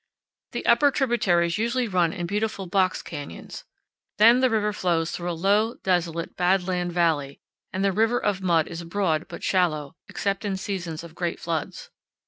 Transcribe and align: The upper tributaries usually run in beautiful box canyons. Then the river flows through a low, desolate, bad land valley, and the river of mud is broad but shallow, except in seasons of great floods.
The 0.53 0.65
upper 0.65 0.89
tributaries 0.89 1.59
usually 1.59 1.87
run 1.87 2.11
in 2.11 2.25
beautiful 2.25 2.65
box 2.65 3.03
canyons. 3.03 3.65
Then 4.17 4.39
the 4.39 4.49
river 4.49 4.73
flows 4.73 5.11
through 5.11 5.29
a 5.29 5.37
low, 5.39 5.75
desolate, 5.83 6.35
bad 6.35 6.67
land 6.67 6.91
valley, 6.91 7.39
and 7.71 7.85
the 7.85 7.91
river 7.91 8.17
of 8.19 8.41
mud 8.41 8.67
is 8.67 8.83
broad 8.83 9.27
but 9.27 9.43
shallow, 9.43 9.93
except 10.09 10.43
in 10.43 10.57
seasons 10.57 11.03
of 11.03 11.13
great 11.13 11.39
floods. 11.39 11.91